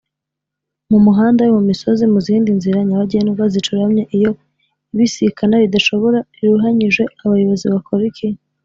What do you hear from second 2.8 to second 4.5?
nyabagendwa zicuramye iyo